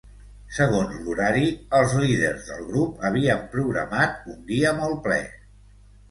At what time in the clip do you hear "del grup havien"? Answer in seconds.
2.51-3.43